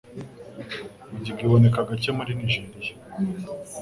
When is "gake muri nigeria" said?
1.89-2.93